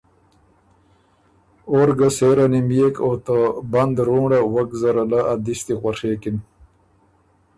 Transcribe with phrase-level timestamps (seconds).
[1.71, 3.37] اور ګه سېره نِميېک او ته
[3.71, 6.37] بند رونړه وک زره له ا دِستی غؤڒېکِن